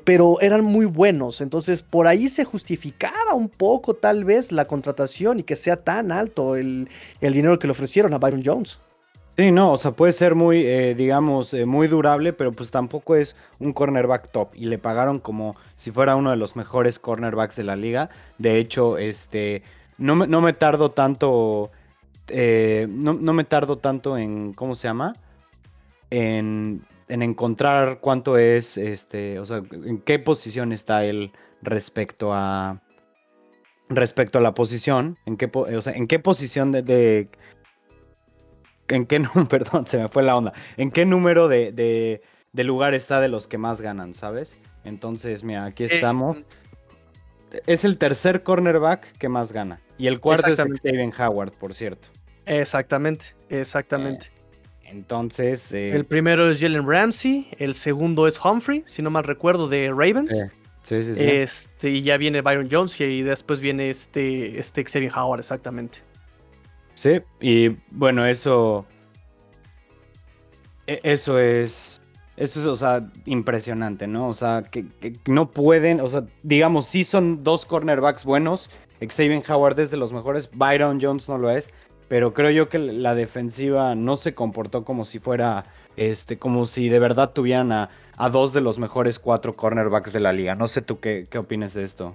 [0.04, 5.40] pero eran muy buenos, entonces por ahí se justificaba un poco tal vez la contratación
[5.40, 6.90] y que sea tan alto el,
[7.22, 8.80] el dinero que le ofrecieron a Byron Jones.
[9.36, 13.16] Sí, no, o sea, puede ser muy, eh, digamos, eh, muy durable, pero pues tampoco
[13.16, 14.50] es un cornerback top.
[14.54, 18.12] Y le pagaron como si fuera uno de los mejores cornerbacks de la liga.
[18.38, 19.64] De hecho, este,
[19.98, 21.72] no me, no me tardo tanto,
[22.28, 25.14] eh, no, me tardo tanto en, ¿cómo se llama?
[26.12, 32.82] en, encontrar cuánto es, este, o sea, en qué posición está él respecto a
[33.90, 37.30] respecto a la posición, en qué, o sea, en qué posición de,
[38.88, 43.20] en qué perdón, se me fue la onda, en qué número de, de, lugar está
[43.22, 44.58] de los que más ganan, ¿sabes?
[44.84, 46.38] Entonces, mira, aquí eh, estamos.
[47.68, 49.80] es el tercer cornerback que más gana.
[49.98, 52.10] Y el cuarto es Steven Howard, por cierto.
[52.46, 54.28] Exactamente, exactamente.
[54.84, 55.72] entonces.
[55.72, 59.90] Eh, el primero es Jalen Ramsey, el segundo es Humphrey, si no mal recuerdo, de
[59.90, 60.46] Ravens.
[60.82, 61.24] Sí, sí, sí.
[61.24, 66.00] Este, y ya viene Byron Jones y después viene este, este Xavier Howard, exactamente.
[66.94, 68.86] Sí, y bueno, eso.
[70.88, 72.02] E, eso es.
[72.36, 74.28] Eso es, o sea, impresionante, ¿no?
[74.28, 74.86] O sea, que,
[75.28, 78.72] no pueden, o sea, digamos, sí son dos cornerbacks buenos.
[79.08, 81.70] Xavier Howard es de los mejores, Byron Jones no lo es,
[82.08, 86.90] pero creo yo que la defensiva no se comportó como si fuera, este, como si
[86.90, 90.56] de verdad tuvieran a, a dos de los mejores cuatro cornerbacks de la liga.
[90.56, 92.14] No sé tú qué, qué opinas de esto.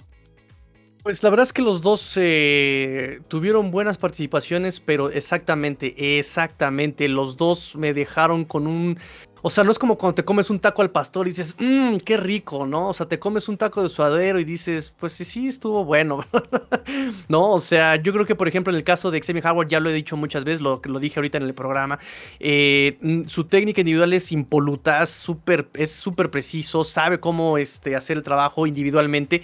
[1.03, 7.37] Pues la verdad es que los dos eh, tuvieron buenas participaciones, pero exactamente, exactamente, los
[7.37, 8.99] dos me dejaron con un
[9.43, 11.99] o sea, no es como cuando te comes un taco al pastor y dices, mmm,
[11.99, 12.89] qué rico, ¿no?
[12.89, 16.25] O sea, te comes un taco de suadero y dices, pues sí, sí, estuvo bueno.
[17.29, 19.81] no, o sea, yo creo que, por ejemplo, en el caso de Xavier Howard, ya
[19.81, 21.99] lo he dicho muchas veces, lo, lo dije ahorita en el programa,
[22.41, 28.25] eh, su técnica individual es impoluta, super, es súper preciso, sabe cómo este, hacer el
[28.25, 29.43] trabajo individualmente,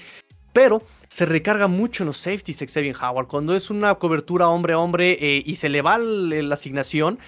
[0.53, 3.29] pero se recarga mucho en los safeties Xavier Howard.
[3.29, 7.19] Cuando es una cobertura hombre a hombre eh, y se le va la asignación,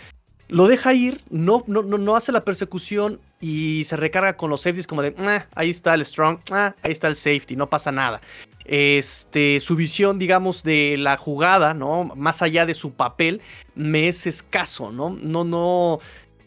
[0.48, 4.86] lo deja ir, no, no, no, hace la persecución y se recarga con los safeties
[4.86, 8.20] como de, ah, ahí está el strong, ah, ahí está el safety, no pasa nada.
[8.64, 12.04] Este, su visión, digamos, de la jugada, ¿no?
[12.16, 13.42] Más allá de su papel,
[13.74, 15.10] me es escaso, ¿no?
[15.10, 16.00] No, no,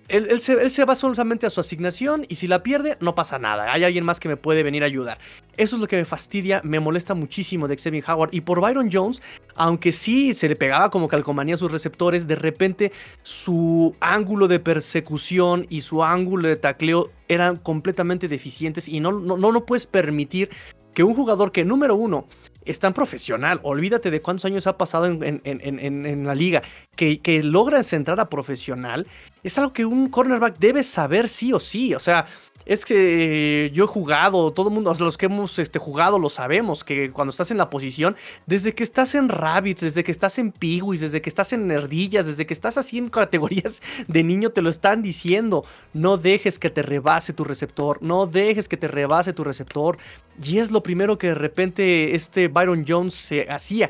[0.09, 3.71] él, se, va solamente a su asignación y si la pierde, no pasa nada.
[3.71, 5.19] Hay alguien más que me puede venir a ayudar.
[5.60, 8.30] Eso es lo que me fastidia, me molesta muchísimo de Xavier Howard.
[8.34, 9.22] Y por Byron Jones,
[9.56, 12.93] aunque sí se le pegaba como calcomanía a sus receptores, de repente
[13.24, 19.36] su ángulo de persecución y su ángulo de tacleo eran completamente deficientes y no, no,
[19.36, 20.50] no puedes permitir
[20.93, 22.26] que un jugador que, número uno,
[22.63, 26.62] es tan profesional, olvídate de cuántos años ha pasado en, la liga,
[26.95, 29.08] que, que logra centrar a profesional,
[29.43, 31.93] es algo que un cornerback debe saber sí o sí.
[31.95, 32.28] O sea,
[32.69, 36.84] es que yo he jugado, todo el mundo, los que hemos este, jugado lo sabemos,
[36.84, 40.51] que cuando estás en la posición, desde que estás en Rabbits, desde que estás en
[40.51, 44.62] Piguis, desde que estás en Nerdillas, desde que estás así en categorías de niño, te
[44.62, 45.65] lo están diciendo.
[45.93, 49.97] No dejes que te rebase tu receptor, no dejes que te rebase tu receptor.
[50.43, 53.89] Y es lo primero que de repente este Byron Jones se hacía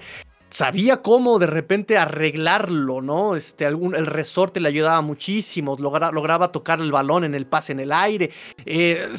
[0.50, 3.36] sabía cómo de repente arreglarlo, ¿no?
[3.36, 7.80] Este, algún, el resorte le ayudaba muchísimo, lograba tocar el balón en el pase en
[7.80, 8.32] el aire.
[8.66, 9.10] Eh,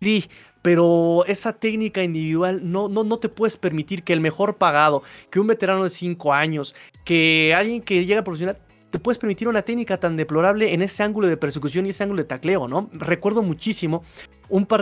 [0.00, 0.28] sí,
[0.62, 5.40] pero esa técnica individual no, no, no te puedes permitir que el mejor pagado, que
[5.40, 8.58] un veterano de 5 años, que alguien que llega a profesional
[8.90, 12.22] te puedes permitir una técnica tan deplorable en ese ángulo de persecución y ese ángulo
[12.22, 12.88] de tacleo, ¿no?
[12.92, 14.02] Recuerdo muchísimo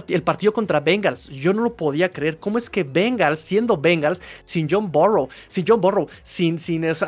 [0.08, 1.28] el partido contra Bengals.
[1.28, 2.38] Yo no lo podía creer.
[2.38, 6.58] ¿Cómo es que Bengals, siendo Bengals, sin John Burrow, sin John Burrow, sin,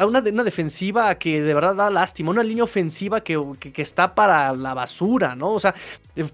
[0.07, 3.39] una, defensiva que de verdad da lástima, una línea ofensiva que,
[3.77, 5.51] está para la basura, ¿no?
[5.51, 5.75] O sea,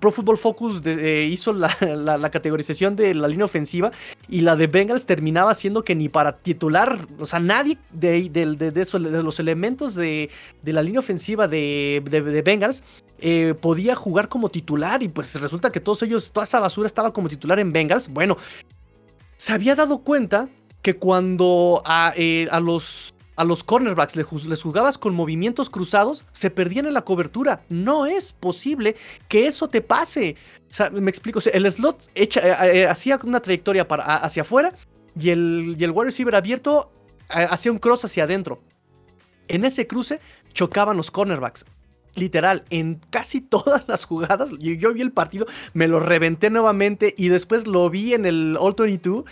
[0.01, 3.93] Pro Football Focus eh, hizo la, categorización de la línea ofensiva
[4.29, 8.57] y la de Bengals terminaba siendo que ni para titular, o sea, nadie de, de,
[8.57, 10.31] de, de los elementos de,
[10.65, 12.83] la línea ofensiva de, Bengals
[13.27, 17.11] eh, podía jugar como titular y pues resulta que todos ellos, toda esa basura estaba
[17.11, 18.11] como titular en Bengals.
[18.11, 18.37] Bueno,
[19.39, 20.51] se había dado cuenta
[20.83, 26.85] que cuando a, eh, los, a los cornerbacks les, jugabas con movimientos cruzados, se perdían
[26.85, 27.63] en la cobertura.
[27.71, 28.95] No es posible
[29.27, 30.37] que eso te pase.
[30.93, 34.75] me explico, el slot eh, hacía una trayectoria hacia afuera
[35.19, 36.93] y el, y el wide receiver abierto
[37.31, 38.61] hacía un cross hacia adentro.
[39.49, 40.21] En ese cruce
[40.53, 41.65] chocaban los cornerbacks
[42.15, 47.29] literal, en casi todas las jugadas, yo, vi el partido, me lo reventé nuevamente y
[47.29, 49.25] después lo vi en el All 22.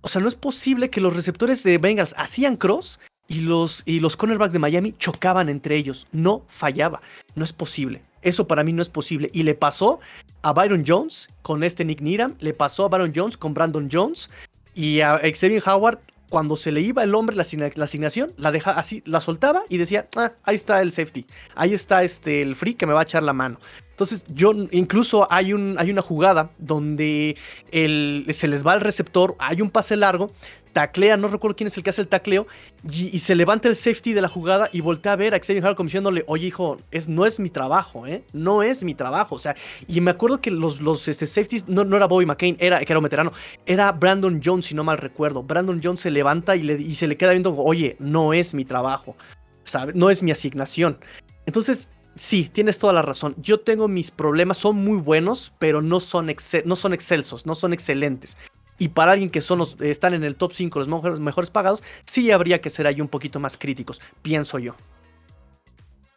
[0.00, 4.00] O sea, no es posible que los receptores de Bengals hacían cross y los, y
[4.00, 6.06] los cornerbacks de Miami chocaban entre ellos.
[6.12, 7.00] No fallaba.
[7.34, 8.02] No es posible.
[8.22, 9.30] Eso para mí no es posible.
[9.32, 10.00] Y le pasó
[10.42, 14.30] a Byron Jones con este Nick Needham, le pasó a Byron Jones con Brandon Jones
[14.74, 17.44] y a Xavier Howard cuando se le iba el hombre la,
[17.84, 22.02] asignación, la deja así, la soltaba y decía, ah, ahí está el safety, ahí está
[22.02, 23.60] este, el free que me va a echar la mano.
[23.90, 27.36] Entonces, yo incluso hay, un, hay una jugada donde
[27.70, 30.32] el, se les va el receptor, hay un pase largo,
[30.76, 32.46] taclea, no recuerdo quién es el que hace el tacleo,
[32.92, 35.76] y, se levanta el safety de la jugada y voltea a ver a Xavier Howard
[35.76, 38.24] como diciéndole, oye hijo, es, no es mi trabajo, ¿eh?
[38.34, 39.36] No es mi trabajo.
[39.36, 39.56] O sea,
[39.88, 42.92] y me acuerdo que los, los este, safeties, no, no era Bobby McCain, era, que
[42.92, 43.32] era un veterano,
[43.64, 45.42] era Brandon Jones, si no mal recuerdo.
[45.42, 48.66] Brandon Jones se levanta y, le, y se le queda viendo, oye, no es mi
[48.66, 49.16] trabajo,
[49.64, 49.94] ¿sabe?
[49.94, 50.98] No es mi asignación.
[51.46, 53.34] Entonces, Sí, tienes toda la razón.
[53.36, 56.34] Yo tengo mis problemas, son muy buenos, pero no son,
[56.64, 58.38] no son excelsos, no son excelentes.
[58.78, 62.30] Y para alguien que son los, están en el top 5, los mejores, pagados, sí
[62.30, 64.74] habría que ser ahí un poquito más críticos, pienso yo.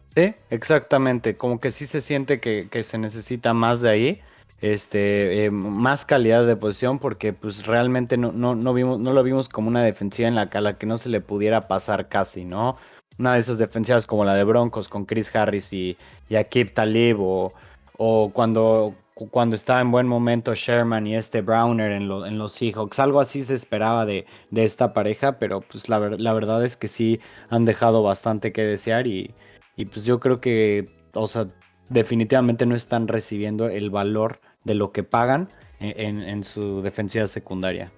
[0.07, 1.37] Sí, exactamente.
[1.37, 4.21] Como que sí se siente que, se necesita más de ahí.
[4.61, 9.23] Este, eh, más calidad de posición porque pues realmente no, no, no, vimos, no lo
[9.23, 12.75] vimos como una defensiva en la, la que no se le pudiera pasar casi, ¿no?
[13.19, 15.97] una de esas defensivas como la de Broncos con Chris Harris y,
[16.29, 18.95] y Akib Talib o, cuando,
[19.27, 22.99] cuando estaba en buen momento Sherman y este Browner en, en los Seahawks.
[22.99, 27.19] Algo así se esperaba de, esta pareja, pero pues la, la, verdad es que sí
[27.49, 29.33] han dejado bastante que desear y,
[29.75, 31.47] pues yo creo que, o sea,
[31.89, 37.91] definitivamente no están recibiendo el valor de lo que pagan en, en su defensiva secundaria.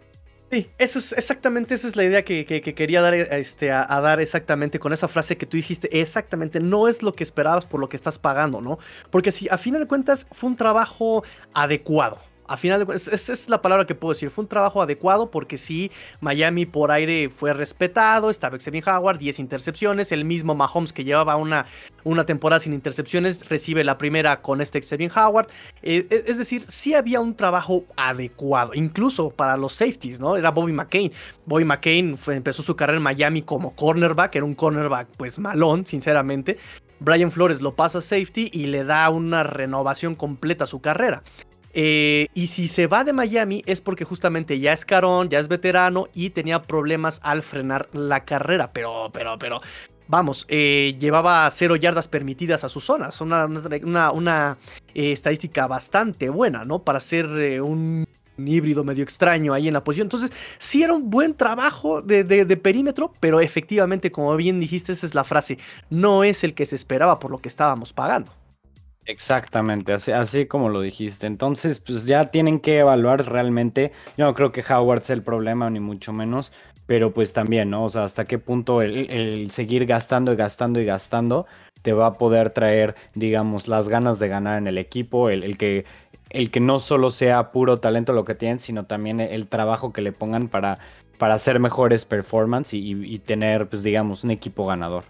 [0.51, 4.79] Sí, eso es exactamente esa es la idea que, quería dar este, a, dar exactamente
[4.79, 6.01] con esa frase que tú dijiste.
[6.01, 8.77] Exactamente, no es lo que esperabas por lo que estás pagando, ¿no?
[9.11, 12.19] Porque si a fin de cuentas fue un trabajo adecuado.
[12.51, 14.29] A final de esa es la palabra que puedo decir.
[14.29, 18.29] Fue un trabajo adecuado porque sí, Miami por aire fue respetado.
[18.29, 20.11] Estaba Xavier Howard, 10 intercepciones.
[20.11, 21.65] El mismo Mahomes que llevaba una,
[22.03, 25.47] una temporada sin intercepciones recibe la primera con este Xavier Howard.
[25.81, 30.35] Eh, e, es decir, sí había un trabajo adecuado, incluso para los safeties, ¿no?
[30.35, 31.09] Era Bobby McCain.
[31.45, 36.57] Bobby McCain empezó su carrera en Miami como cornerback, era un cornerback pues malón, sinceramente.
[36.99, 41.23] Brian Flores lo pasa a safety y le da una renovación completa a su carrera.
[41.73, 45.47] Eh, y si se va de Miami es porque justamente ya es carón, ya es
[45.47, 48.71] veterano y tenía problemas al frenar la carrera.
[48.73, 49.61] Pero, pero, pero,
[50.07, 53.21] vamos, eh, llevaba cero yardas permitidas a sus zonas.
[53.21, 53.45] Una,
[54.11, 54.57] una,
[54.93, 56.79] eh, estadística bastante buena, ¿no?
[56.79, 58.05] Para ser un
[58.37, 60.05] híbrido medio extraño ahí en la posición.
[60.05, 65.05] Entonces, sí era un buen trabajo de, de, perímetro, pero efectivamente, como bien dijiste, esa
[65.05, 65.57] es la frase,
[65.89, 68.31] no es el que se esperaba por lo que estábamos pagando.
[69.05, 71.25] Exactamente, así, como lo dijiste.
[71.27, 73.91] Entonces, pues ya tienen que evaluar realmente.
[74.15, 76.53] Yo no creo que Howard sea el problema, ni mucho menos,
[76.85, 77.83] pero pues también, ¿no?
[77.85, 81.47] O sea, hasta qué punto el, seguir gastando y gastando y gastando
[81.81, 85.85] te va a poder traer, digamos, las ganas de ganar en el equipo, el, que,
[86.29, 90.01] el que no solo sea puro talento lo que tienen, sino también el trabajo que
[90.03, 90.77] le pongan para,
[91.17, 95.05] para hacer mejores performance y, y tener, pues digamos, un equipo ganador.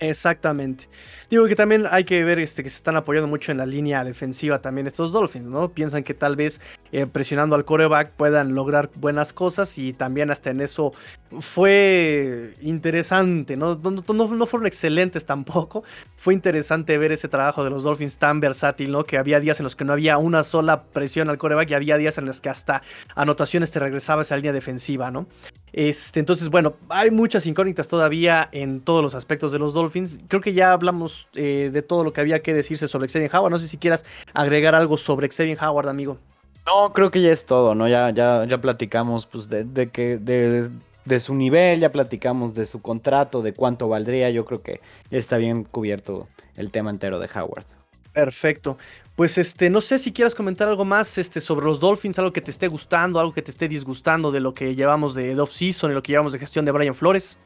[0.00, 0.88] Exactamente.
[1.28, 4.02] Digo que también hay que ver este, que se están apoyando mucho en la línea
[4.02, 5.68] defensiva también estos Dolphins, ¿no?
[5.68, 6.60] Piensan que tal vez
[6.90, 10.94] eh, presionando al coreback puedan lograr buenas cosas y también hasta en eso
[11.38, 13.76] fue interesante, ¿no?
[13.76, 15.84] No, no, fueron excelentes tampoco.
[16.16, 19.04] Fue interesante ver ese trabajo de los Dolphins tan versátil, ¿no?
[19.04, 21.98] Que había días en los que no había una sola presión al coreback y había
[21.98, 22.82] días en los que hasta
[23.14, 25.28] anotaciones te regresaba esa línea defensiva, ¿no?
[25.72, 30.18] Este, entonces, bueno, hay muchas incógnitas todavía en todos los aspectos de los Dolphins.
[30.28, 33.52] Creo que ya hablamos eh, de todo lo que había que decirse sobre Xavier Howard.
[33.52, 34.04] No sé si quieras
[34.34, 36.18] agregar algo sobre Xavier Howard, amigo.
[36.66, 37.88] No, creo que ya es todo, ¿no?
[37.88, 40.70] Ya, ya, ya platicamos pues, de, que de,
[41.04, 44.30] de, su nivel, ya platicamos de su contrato, de cuánto valdría.
[44.30, 44.80] Yo creo que
[45.10, 47.64] ya está bien cubierto el tema entero de Howard.
[48.12, 48.76] Perfecto.
[49.14, 52.40] Pues este, no sé si quieras comentar algo más este, sobre los Dolphins, algo que
[52.40, 55.94] te esté gustando, algo que te esté disgustando de lo que llevamos de, off-season y
[55.94, 57.38] lo que llevamos de gestión de Brian Flores.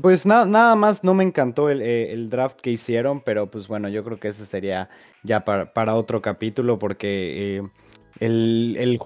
[0.00, 4.04] Pues nada más no me encantó eh, el, draft que hicieron, pero pues bueno, yo
[4.04, 4.90] creo que ese sería
[5.22, 7.62] ya para, otro capítulo porque eh,
[8.20, 8.98] el,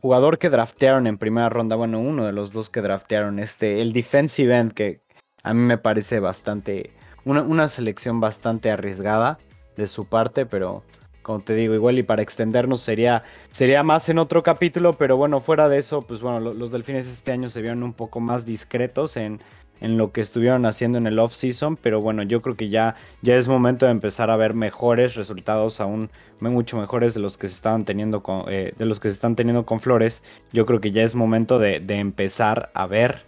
[0.00, 3.92] jugador que draftearon en primera ronda, bueno, uno de los dos que draftearon, este, el
[3.92, 5.00] defensive end, que
[5.42, 6.90] a mí me parece bastante,
[7.24, 9.38] una selección bastante arriesgada
[9.76, 10.82] de su parte, pero
[11.22, 15.40] como te digo, igual y para extendernos sería, sería más en otro capítulo, pero bueno,
[15.40, 19.16] fuera de eso, pues bueno, los delfines este año se vieron un poco más discretos
[19.16, 19.40] en,
[19.80, 23.36] en lo que estuvieron haciendo en el off-season, pero bueno, yo creo que ya, ya
[23.36, 27.54] es momento de empezar a ver mejores resultados, aún mucho mejores de los que se
[27.54, 30.22] estaban teniendo con, eh, de los que se están teniendo con Flores.
[30.52, 33.24] Yo creo que ya es momento de, empezar a ver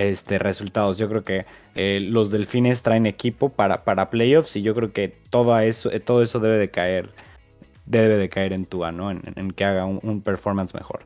[0.00, 0.96] este, resultados.
[0.96, 1.44] Yo creo que
[1.74, 6.00] eh, los delfines traen equipo para, para playoffs y yo creo que todo eso, eh,
[6.00, 7.10] todo eso debe de caer,
[7.84, 9.10] debe de caer en Tua, ¿no?
[9.10, 11.04] En, que haga un performance mejor.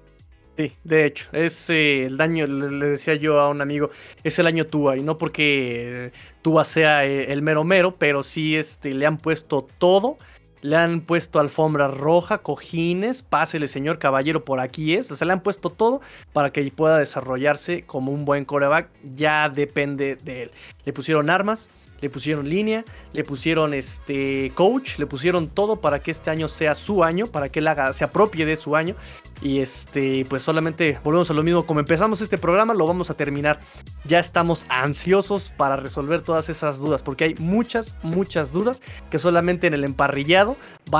[0.57, 3.91] Sí, de hecho, es eh, el daño, le, decía yo a un amigo,
[4.23, 8.95] es el año Tua, y no porque Tua sea el mero mero, pero sí este,
[8.95, 10.17] le han puesto todo
[10.65, 15.35] le han puesto alfombra roja, cojines, pásele señor caballero, por aquí es, o sea, le
[15.35, 16.01] han puesto todo
[16.33, 20.51] para que pueda desarrollarse como un buen coreback, ya depende de él.
[20.87, 21.69] Le pusieron armas,
[22.01, 26.75] le pusieron línea, le pusieron este coach, le pusieron todo para que este año sea
[26.75, 28.95] su año, para que él se apropie de su año.
[29.41, 31.67] Y este, pues solamente volvemos a lo mismo.
[31.67, 33.61] Como empezamos este programa, lo vamos a terminar.
[34.05, 39.67] Ya estamos ansiosos para resolver todas esas dudas, porque hay muchas, muchas dudas que solamente
[39.67, 40.57] en el emparrillado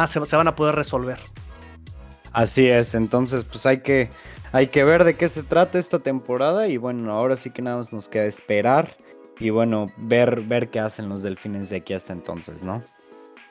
[0.07, 1.19] se, se van a poder resolver.
[2.33, 4.11] Así es, entonces pues hay que,
[4.51, 7.77] hay que ver de qué se trata esta temporada y bueno, ahora sí que nada
[7.77, 8.97] más nos queda esperar
[9.41, 12.83] y bueno, ver, ver qué hacen los delfines de aquí hasta entonces, ¿no?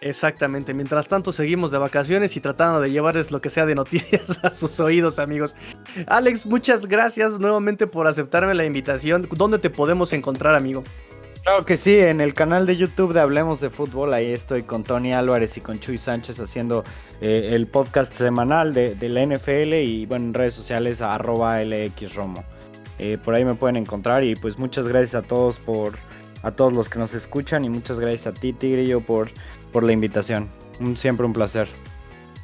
[0.02, 4.40] Exactamente, mientras tanto seguimos de vacaciones y tratando de llevarles lo que sea de noticias
[4.44, 5.56] a sus oídos, amigos.
[6.08, 9.28] Alex, muchas gracias nuevamente por aceptarme la invitación.
[9.32, 10.84] ¿Dónde te podemos encontrar, amigo?
[11.44, 14.84] Claro que sí, en el canal de YouTube de Hablemos de Fútbol, ahí estoy con
[14.84, 16.84] Tony Álvarez y con Chuy Sánchez haciendo
[17.22, 22.46] eh, el podcast semanal de, de, la NFL y bueno, en redes sociales arroba LXRomo.
[23.00, 25.94] Eh, por ahí me pueden encontrar y pues muchas gracias a todos por
[26.44, 29.30] a todos los que nos escuchan y muchas gracias a ti Tigrillo por,
[29.72, 30.50] por la invitación.
[30.96, 31.70] siempre un placer.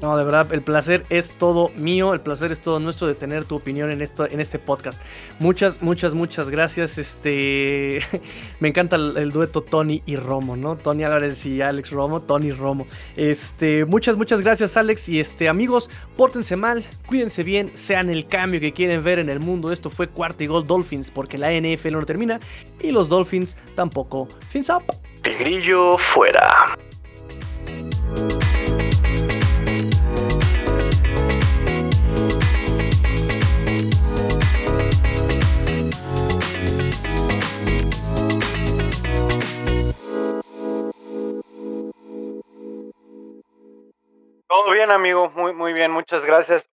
[0.01, 3.43] No, de verdad, el placer es todo mío, el placer es todo nuestro de tener
[3.43, 5.01] tu opinión en esto, en este podcast.
[5.39, 6.97] Muchas, muchas, muchas gracias.
[6.97, 7.99] Este,
[8.61, 10.77] me encanta el, dueto Tony y Romo, ¿no?
[10.77, 12.87] Tony Álvarez y Alex Romo, Tony Romo.
[13.17, 15.09] Este, muchas, muchas gracias, Alex.
[15.09, 19.41] Y este, amigos, pórtense mal, cuídense bien, sean el cambio que quieren ver en el
[19.41, 19.73] mundo.
[19.73, 22.39] Esto fue cuarto y gol Dolphins, porque la NFL no termina
[22.79, 24.29] y los Dolphins tampoco.
[24.49, 24.83] Fins up.
[25.21, 26.77] Tigrillo fuera.
[44.49, 45.29] Todo bien, amigo.
[45.35, 45.91] Muy, muy bien.
[45.91, 46.65] Muchas gracias.